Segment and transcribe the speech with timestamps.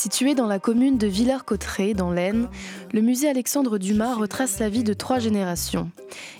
[0.00, 2.48] Situé dans la commune de Villers-Cotterêts, dans l'Aisne,
[2.94, 5.90] le musée Alexandre Dumas retrace la vie de trois générations.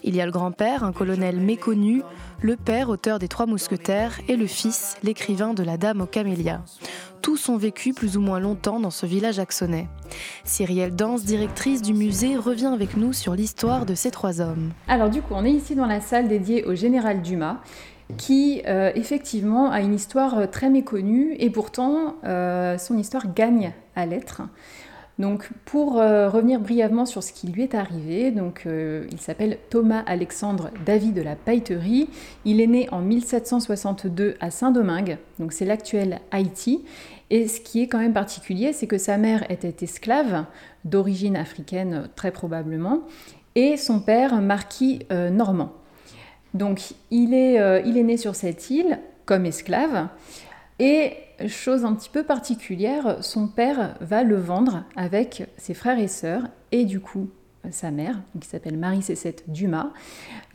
[0.02, 2.02] Il y a le grand-père, un colonel méconnu,
[2.40, 6.62] le père, auteur des Trois Mousquetaires, et le fils, l'écrivain de La Dame aux Camélias.
[7.20, 9.88] Tous ont vécu plus ou moins longtemps dans ce village axonnais.
[10.44, 14.70] Cyrielle Danse, directrice du musée, revient avec nous sur l'histoire de ces trois hommes.
[14.88, 17.58] Alors du coup, on est ici dans la salle dédiée au général Dumas
[18.16, 23.72] qui euh, effectivement a une histoire euh, très méconnue et pourtant euh, son histoire gagne
[23.96, 24.42] à l'être.
[25.18, 30.70] Donc pour revenir brièvement sur ce qui lui est arrivé, donc, il s'appelle Thomas Alexandre
[30.86, 32.08] David de la Pailleterie.
[32.46, 36.86] Il est né en 1762 à Saint-Domingue, donc c'est l'actuel Haïti.
[37.28, 40.46] Et ce qui est quand même particulier, c'est que sa mère était esclave,
[40.86, 43.02] d'origine africaine très probablement,
[43.56, 45.74] et son père marquis normand.
[46.54, 50.08] Donc il est, euh, il est né sur cette île comme esclave.
[50.78, 51.12] Et
[51.46, 56.44] chose un petit peu particulière, son père va le vendre avec ses frères et sœurs
[56.72, 57.28] et du coup
[57.70, 59.90] sa mère, qui s'appelle Marie Cécette Dumas,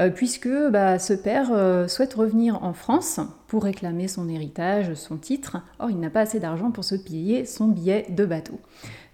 [0.02, 5.17] euh, puisque bah, ce père euh, souhaite revenir en France pour réclamer son héritage, son
[5.17, 5.58] titre.
[5.80, 8.59] Or, il n'a pas assez d'argent pour se payer son billet de bateau.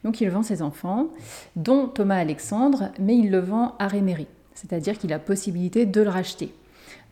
[0.03, 1.09] Donc il vend ses enfants,
[1.55, 6.09] dont Thomas Alexandre, mais il le vend à Réméry, c'est-à-dire qu'il a possibilité de le
[6.09, 6.53] racheter.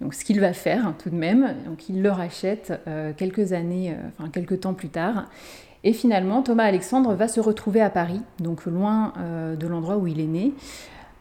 [0.01, 3.91] Donc ce qu'il va faire tout de même, donc il le rachète euh, quelques années,
[3.91, 5.25] euh, enfin quelques temps plus tard.
[5.83, 10.07] Et finalement, Thomas Alexandre va se retrouver à Paris, donc loin euh, de l'endroit où
[10.07, 10.53] il est né.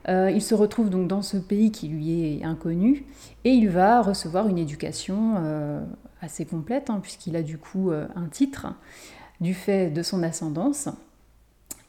[0.08, 3.04] il se retrouve donc dans ce pays qui lui est inconnu
[3.44, 5.34] et il va recevoir une éducation
[6.22, 8.68] assez complète, hein, puisqu'il a du coup un titre
[9.40, 10.88] du fait de son ascendance.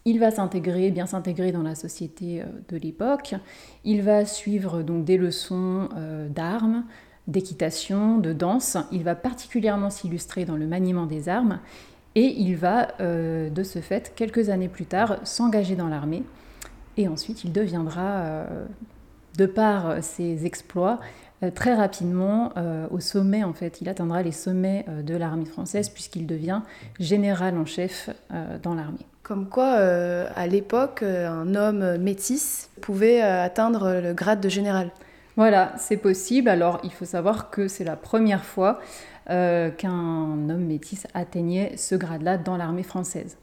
[0.09, 3.35] Il va s'intégrer, bien s'intégrer dans la société euh, de l'époque.
[3.83, 6.83] Il va suivre donc des leçons euh, d'armes,
[7.27, 8.75] d'équitation, de danse.
[8.91, 11.59] Il va particulièrement s'illustrer dans le maniement des armes
[12.15, 16.23] et il va, euh, de ce fait, quelques années plus tard, s'engager dans l'armée.
[16.97, 18.45] Et ensuite, il deviendra,
[19.37, 20.99] de par ses exploits,
[21.55, 22.51] très rapidement
[22.91, 23.79] au sommet, en fait.
[23.79, 26.61] Il atteindra les sommets de l'armée française puisqu'il devient
[26.99, 28.09] général en chef
[28.61, 29.08] dans l'armée.
[29.29, 34.49] Comme quoi, euh, à l'époque, euh, un homme métis pouvait euh, atteindre le grade de
[34.49, 34.89] général.
[35.37, 36.49] Voilà, c'est possible.
[36.49, 38.79] Alors, il faut savoir que c'est la première fois
[39.27, 43.37] qu'un homme métis atteignait ce grade-là dans l'armée française.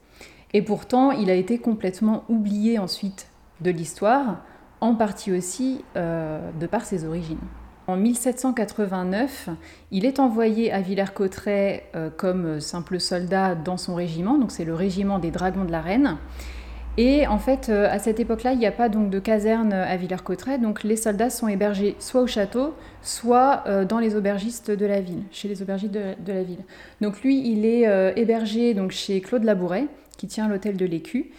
[0.51, 3.29] Et pourtant, il a été complètement oublié ensuite
[3.61, 4.43] de l'histoire,
[4.81, 7.39] en partie aussi de par ses origines.
[7.87, 9.47] En 1789,
[9.91, 14.73] il est envoyé à Villers-Cotterêts euh, comme simple soldat dans son régiment, donc c'est le
[14.73, 16.17] régiment des Dragons de la Reine.
[16.97, 19.95] Et en fait, euh, à cette époque-là, il n'y a pas donc de caserne à
[19.95, 24.85] Villers-Cotterêts, donc les soldats sont hébergés soit au château, soit euh, dans les aubergistes de
[24.85, 26.65] la ville, chez les aubergistes de, la ville.
[26.99, 27.87] Donc lui, il est
[28.19, 29.87] hébergé donc chez Claude Labouret,
[30.17, 31.31] qui tient l'hôtel de l'Écu,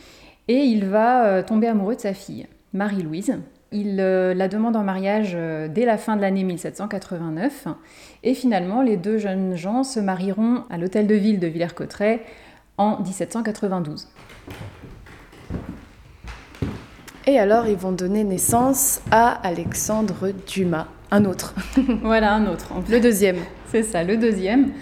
[0.49, 3.37] et il va tomber amoureux de sa fille, Marie-Louise.
[3.71, 7.67] Il euh, la demande en mariage euh, dès la fin de l'année 1789
[8.23, 12.21] et finalement les deux jeunes gens se marieront à l'hôtel de ville de Villers-Cotterêts
[12.79, 14.09] en 1792.
[17.27, 21.55] Et alors ils vont donner naissance à Alexandre Dumas, un autre.
[22.03, 22.73] voilà, un autre.
[22.89, 23.37] Le deuxième.
[23.67, 24.73] C'est ça, le deuxième.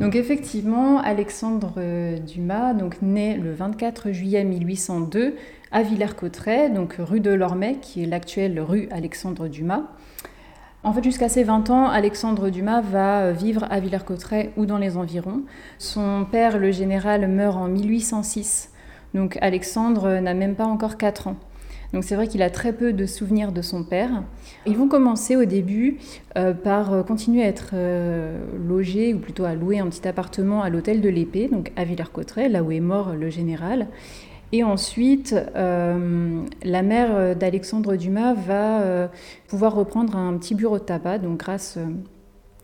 [0.00, 5.36] Donc effectivement, Alexandre euh, Dumas, donc né le 24 juillet 1802
[5.74, 9.82] à Villers-Cotterêts, donc rue de Lormay, qui est l'actuelle rue Alexandre Dumas.
[10.84, 14.96] En fait, jusqu'à ses 20 ans, Alexandre Dumas va vivre à Villers-Cotterêts ou dans les
[14.96, 15.42] environs.
[15.78, 18.70] Son père, le général, meurt en 1806.
[19.14, 21.36] Donc Alexandre n'a même pas encore 4 ans.
[21.92, 24.22] Donc c'est vrai qu'il a très peu de souvenirs de son père.
[24.66, 25.98] Ils vont commencer au début
[26.36, 30.70] euh, par continuer à être euh, logés, ou plutôt à louer un petit appartement à
[30.70, 33.88] l'hôtel de l'Épée, donc à Villers-Cotterêts, là où est mort le général.
[34.54, 39.08] Et ensuite, euh, la mère d'Alexandre Dumas va euh,
[39.48, 41.86] pouvoir reprendre un petit bureau de tabac, donc grâce euh,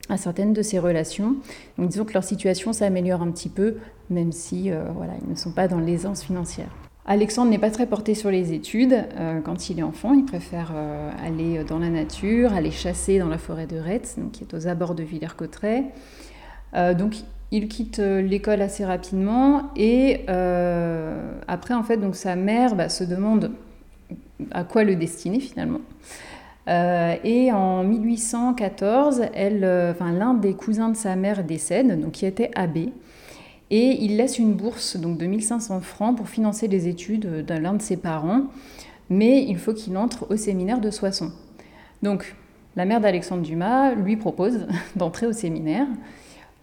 [0.08, 1.34] à certaines de ses relations.
[1.78, 3.78] Donc disons que leur situation s'améliore un petit peu,
[4.08, 6.68] même si voilà, ils ne sont pas dans l'aisance financière.
[7.06, 9.04] Alexandre n'est pas très porté sur les études
[9.44, 10.14] quand il est enfant.
[10.14, 10.72] Il préfère
[11.24, 14.94] aller dans la nature, aller chasser dans la forêt de Retz, qui est aux abords
[14.94, 15.86] de Villers-Cotterêts.
[16.96, 17.14] donc
[17.52, 22.88] il quitte euh, l'école assez rapidement et euh, après en fait donc sa mère bah,
[22.88, 23.52] se demande
[24.52, 25.80] à quoi le destiner finalement.
[26.68, 32.26] Euh, et en 1814, elle, enfin, l'un des cousins de sa mère décède, donc qui
[32.26, 32.92] était abbé,
[33.70, 37.74] et il laisse une bourse donc de 1500 francs pour financer les études de l'un
[37.74, 38.42] de ses parents,
[39.08, 41.32] mais il faut qu'il entre au séminaire de Soissons.
[42.02, 42.36] Donc
[42.76, 45.86] la mère d'Alexandre Dumas lui propose d'entrer au séminaire.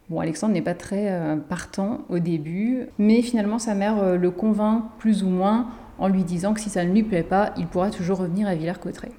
[0.10, 5.22] Bon, Alexandre n'est pas très partant au début, mais finalement sa mère le convainc plus
[5.24, 5.68] ou moins
[6.00, 8.56] en lui disant que si ça ne lui plaît pas, il pourra toujours revenir à
[8.56, 9.12] Villers-Cotterêts.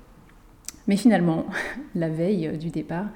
[0.86, 1.44] Mais finalement,
[1.94, 3.06] la veille du départ,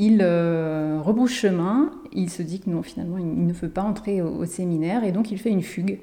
[0.00, 4.22] il euh, rebrousse chemin, il se dit que non, finalement, il ne veut pas entrer
[4.22, 5.98] au, séminaire, et donc il fait une fugue.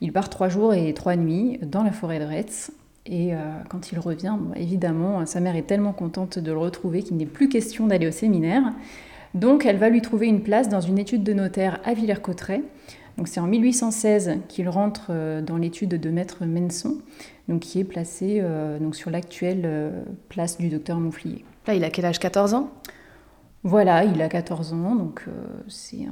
[0.00, 2.70] Il part trois jours et trois nuits dans la forêt de Retz,
[3.06, 7.16] et euh, quand il revient, évidemment, sa mère est tellement contente de le retrouver qu'il
[7.16, 8.72] n'est plus question d'aller au séminaire.
[9.34, 12.62] Donc elle va lui trouver une place dans une étude de notaire à Villers-Cotterêts.
[13.16, 16.98] Donc c'est en 1816 qu'il rentre euh, dans l'étude de maître Menson,
[17.48, 18.42] donc qui est placé
[18.80, 19.68] donc sur l'actuelle
[20.28, 21.44] place du docteur Mouflier.
[21.66, 22.18] Là, il a quel âge?
[22.18, 22.70] 14 ans?
[23.62, 25.32] Voilà, il a 14 ans, donc euh,
[25.68, 26.06] c'est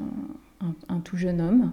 [0.88, 1.72] un, tout jeune homme.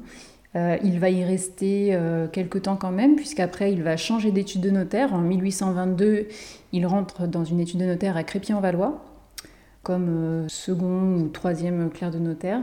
[0.55, 4.61] Euh, il va y rester euh, quelque temps quand même, puisqu'après il va changer d'étude
[4.61, 5.13] de notaire.
[5.13, 6.29] En 1822,
[6.71, 9.03] il rentre dans une étude de notaire à Crépy-en-Valois,
[9.85, 12.59] comme second ou troisième clerc de notaire.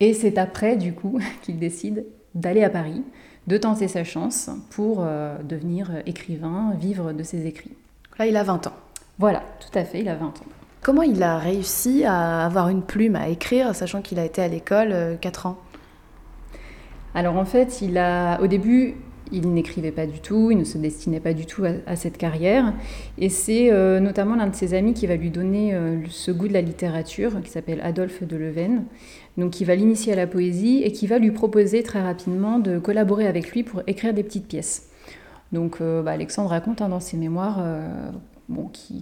[0.00, 2.04] Et c'est après, du coup, qu'il décide
[2.34, 3.02] d'aller à Paris,
[3.46, 5.04] de tenter sa chance pour
[5.44, 7.76] devenir écrivain, vivre de ses écrits.
[8.18, 8.76] Là, il a 20 ans.
[9.18, 10.46] Voilà, tout à fait, il a 20 ans.
[10.82, 14.48] Comment il a réussi à avoir une plume, à écrire, sachant qu'il a été à
[14.48, 15.56] l'école 4 euh, ans?
[17.14, 18.96] Alors en fait, il a, au début,
[19.32, 22.72] il n'écrivait pas du tout, il ne se destinait pas du tout à, cette carrière.
[23.18, 26.48] Et c'est euh, notamment l'un de ses amis qui va lui donner euh, ce goût
[26.48, 28.84] de la littérature, qui s'appelle Adolphe de Leven,
[29.36, 32.78] donc qui va l'initier à la poésie et qui va lui proposer très rapidement de
[32.78, 34.88] collaborer avec lui pour écrire des petites pièces.
[35.52, 37.62] Donc bah, Alexandre raconte hein, dans ses mémoires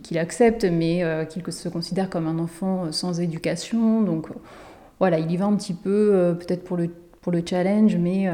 [0.03, 4.03] qu'il accepte, mais euh, qu'il se considère comme un enfant euh, sans éducation.
[4.03, 4.35] Donc euh,
[4.99, 6.77] voilà, il y va un petit peu, peut-être pour
[7.33, 8.29] le challenge, mais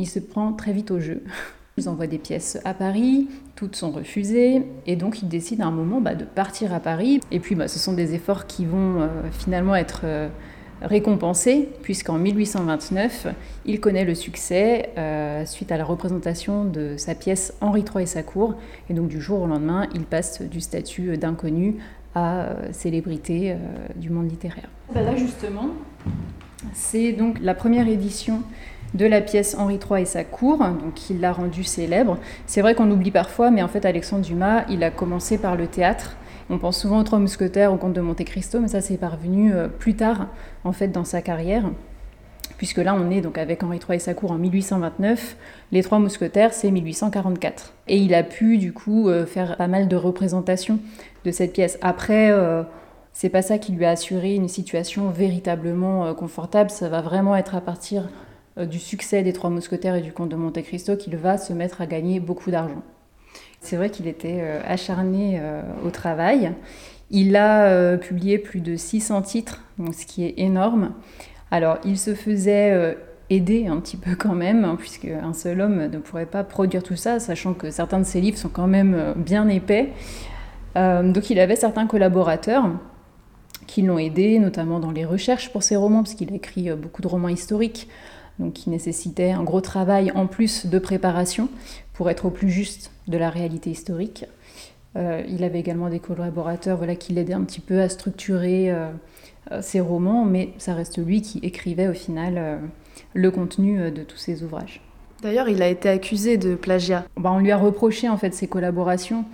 [0.00, 1.22] il se prend très vite au jeu.
[1.76, 5.70] Ils envoient des pièces à Paris, toutes sont refusées, et donc il décide à un
[5.70, 7.20] moment bah, de partir à Paris.
[7.30, 10.04] Et puis bah, ce sont des efforts qui vont finalement être
[10.82, 13.28] récompensé, puisqu'en 1829,
[13.66, 18.06] il connaît le succès euh, suite à la représentation de sa pièce Henri III et
[18.06, 18.54] sa cour.
[18.88, 21.76] Et donc du jour au lendemain, il passe du statut d'inconnu
[22.14, 23.56] à euh, célébrité euh,
[23.96, 24.68] du monde littéraire.
[24.94, 25.68] Bah là justement,
[26.72, 28.42] c'est donc la première édition
[28.94, 32.18] de la pièce Henri III et sa cour, donc il l'a rendue célèbre.
[32.46, 35.66] C'est vrai qu'on oublie parfois, mais en fait Alexandre Dumas, il a commencé par le
[35.66, 36.16] théâtre
[36.52, 39.54] on pense souvent aux Trois Mousquetaires, au Comte de Monte Cristo, mais ça c'est parvenu
[39.54, 40.26] euh, plus tard
[40.64, 41.70] en fait dans sa carrière,
[42.56, 45.36] puisque là on est donc avec Henri III et sa cour en 1829.
[45.70, 49.86] Les Trois Mousquetaires c'est 1844, et il a pu du coup euh, faire pas mal
[49.86, 50.80] de représentations
[51.24, 51.78] de cette pièce.
[51.82, 52.64] Après euh,
[53.12, 56.70] c'est pas ça qui lui a assuré une situation véritablement confortable.
[56.70, 58.08] Ça va vraiment être à partir
[58.56, 61.80] du succès des Trois Mousquetaires et du Comte de Monte Cristo qu'il va se mettre
[61.80, 62.82] à gagner beaucoup d'argent.
[63.60, 66.52] C'est vrai qu'il était euh, acharné euh, au travail.
[67.10, 69.62] Il a euh, publié plus de 600 titres,
[69.92, 70.92] ce qui est énorme.
[71.50, 72.96] Alors, il se faisait
[73.28, 76.82] aider un petit peu quand même, hein, puisque un seul homme ne pourrait pas produire
[76.82, 79.88] tout ça, sachant que certains de ses livres sont quand même bien épais.
[80.76, 82.70] donc, il avait certains collaborateurs
[83.66, 87.02] qui l'ont aidé, notamment dans les recherches pour ses romans, parce qu'il a écrit beaucoup
[87.02, 87.88] de romans historiques,
[88.40, 91.48] donc qui nécessitaient un gros travail en plus de préparation
[91.92, 94.24] pour être au plus juste de la réalité historique.
[94.96, 98.88] Euh, il avait également des collaborateurs voilà, qui l'aidaient un petit peu à structurer euh,
[99.52, 102.60] euh, ses romans, mais ça reste lui qui écrivait au final
[103.14, 104.80] le contenu de tous ses ouvrages.
[105.22, 107.04] D'ailleurs, il a été accusé de plagiat.
[107.16, 109.24] Bah, on lui a reproché en fait ses collaborations,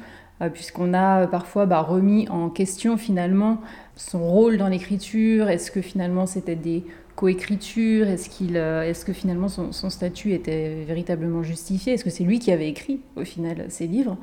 [0.53, 3.61] puisqu'on a parfois bah, remis en question finalement
[3.95, 5.49] son rôle dans l'écriture.
[5.49, 6.85] Est-ce que finalement c'était des
[7.17, 11.95] coécriture Est-ce euh, est-ce que finalement son, statut était véritablement justifié?
[11.95, 14.17] Est-ce que c'est lui qui avait écrit au final ces livres?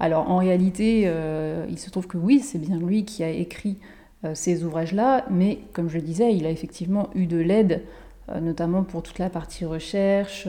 [0.00, 3.78] Alors en réalité, euh, il se trouve que oui, c'est bien lui qui a écrit
[4.24, 7.82] euh, ces ouvrages-là, mais comme je le disais, il a effectivement eu de l'aide,
[8.40, 10.46] notamment pour toute la partie recherche,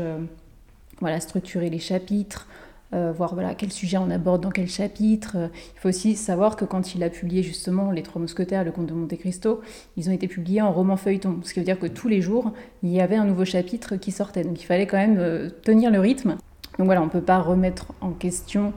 [1.02, 2.48] voilà, structurer les chapitres,
[2.94, 5.50] euh, voir voilà, quel sujet on aborde dans quel chapitre.
[5.76, 8.86] Il faut aussi savoir que quand il a publié justement Les Trois Mousquetaires, Le Comte
[8.86, 9.62] de Monte Cristo,
[9.98, 12.54] ils ont été publiés en roman feuilleton, ce qui veut dire que tous les jours,
[12.84, 14.44] il y avait un nouveau chapitre qui sortait.
[14.44, 16.38] Donc il fallait quand même euh, tenir le rythme.
[16.78, 18.74] Donc voilà, on ne peut pas remettre en question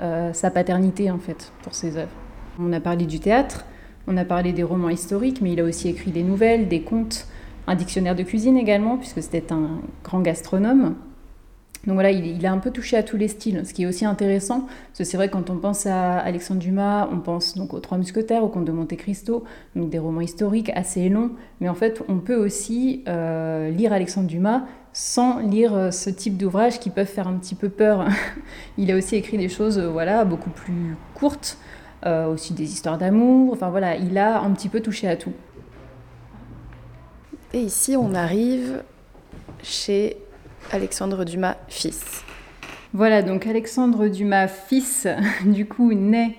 [0.00, 2.12] euh, sa paternité en fait pour ses œuvres.
[2.60, 3.64] On a parlé du théâtre,
[4.06, 7.26] on a parlé des romans historiques, mais il a aussi écrit des nouvelles, des contes,
[7.66, 10.94] un dictionnaire de cuisine également, puisque c'était un grand gastronome.
[11.88, 14.04] Donc voilà, il, a un peu touché à tous les styles, ce qui est aussi
[14.04, 17.80] intéressant, parce que c'est vrai quand on pense à Alexandre Dumas, on pense donc aux
[17.80, 19.42] Trois Mousquetaires, au Comte de Monte Cristo,
[19.74, 21.30] donc des romans historiques assez longs,
[21.62, 26.36] mais en fait on peut aussi euh, lire Alexandre Dumas sans lire euh, ce type
[26.36, 28.06] d'ouvrages qui peuvent faire un petit peu peur.
[28.76, 31.56] il a aussi écrit des choses euh, voilà, beaucoup plus courtes,
[32.04, 35.32] aussi des histoires d'amour, enfin voilà, il a un petit peu touché à tout.
[37.54, 38.82] Et ici, on arrive
[39.62, 40.18] chez
[40.72, 42.22] Alexandre Dumas, fils.
[42.92, 45.06] Voilà, donc Alexandre Dumas, fils,
[45.44, 46.36] du coup, naît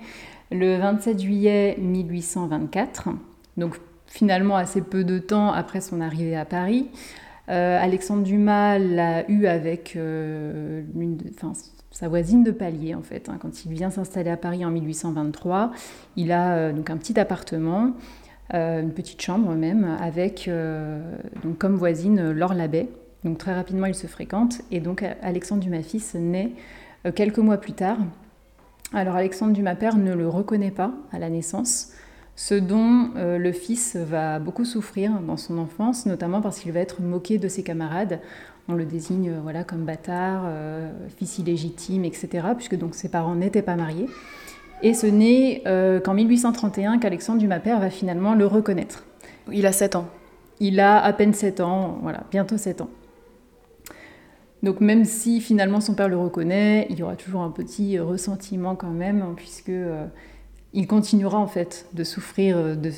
[0.50, 3.10] le 27 juillet 1824,
[3.56, 6.88] donc finalement assez peu de temps après son arrivée à Paris.
[7.48, 10.82] Euh, Alexandre Dumas l'a eu avec euh,
[11.90, 15.72] sa voisine de palier, en fait, hein, quand il vient s'installer à Paris en 1823.
[16.16, 17.92] Il a euh, donc un petit appartement,
[18.52, 20.50] une petite chambre même, avec
[21.44, 22.88] donc, comme voisine Laure Labbé.
[23.24, 24.62] Donc très rapidement, ils se fréquentent.
[24.70, 26.52] Et donc Alexandre Dumas fils naît
[27.14, 27.98] quelques mois plus tard.
[28.92, 31.92] Alors Alexandre Dumas père ne le reconnaît pas à la naissance
[32.40, 36.80] ce dont euh, le fils va beaucoup souffrir dans son enfance, notamment parce qu'il va
[36.80, 38.18] être moqué de ses camarades.
[38.66, 43.34] On le désigne euh, voilà, comme bâtard, euh, fils illégitime, etc., puisque donc ses parents
[43.34, 44.06] n'étaient pas mariés.
[44.82, 45.62] Et ce n'est
[46.02, 49.04] qu'en 1831 qu'Alexandre Dumas père va finalement le reconnaître.
[49.52, 50.08] Il a 7 ans.
[50.58, 52.88] Il a à peine 7 ans, voilà, bientôt 7 ans.
[54.62, 58.76] Donc même si finalement son père le reconnaît, il y aura toujours un petit ressentiment
[58.76, 59.72] quand même, puisque
[60.72, 62.90] il continuera en fait de souffrir de,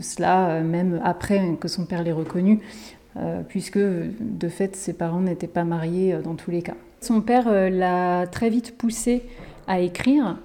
[0.00, 2.60] cela, euh, même après que son père l'ait reconnu,
[3.16, 6.74] euh, puisque de fait ses parents n'étaient pas mariés euh, dans tous les cas.
[7.00, 9.22] Son père l'a très vite poussé
[9.68, 10.38] à écrire.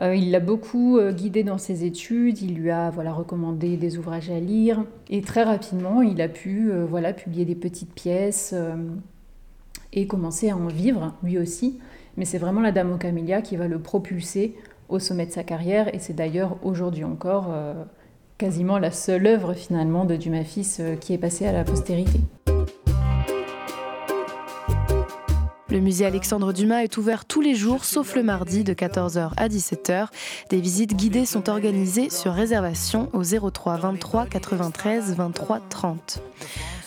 [0.00, 4.40] il l'a beaucoup guidé dans ses études, il lui a voilà, recommandé des ouvrages à
[4.40, 8.54] lire, et très rapidement il a pu voilà, publier des petites pièces
[9.92, 11.78] et commencer à en vivre lui aussi.
[12.16, 14.56] Mais c'est vraiment la Dame aux Camélias qui va le propulser
[14.88, 17.74] au sommet de sa carrière et c'est d'ailleurs aujourd'hui encore euh,
[18.38, 22.20] quasiment la seule œuvre finalement de Dumas fils euh, qui est passée à la postérité.
[25.70, 29.48] Le musée Alexandre Dumas est ouvert tous les jours, sauf le mardi de 14h à
[29.48, 30.06] 17h.
[30.48, 36.22] Des visites guidées sont organisées sur réservation au 03 23 93 23 30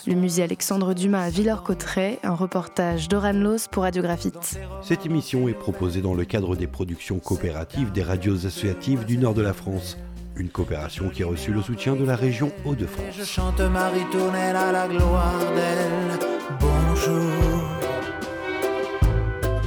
[0.07, 4.59] le musée Alexandre Dumas à Villers-Cotterêts, un reportage d'Oran Los pour Radiographite.
[4.81, 9.33] Cette émission est proposée dans le cadre des productions coopératives des radios associatives du nord
[9.33, 9.97] de la France.
[10.35, 13.15] Une coopération qui a reçu le soutien de la région Hauts-de-France.
[13.17, 16.19] Je chante Marie Tournelle à la gloire d'elle.
[16.59, 17.31] Bonjour,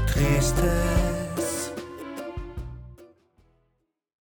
[0.07, 1.04] Tristesse.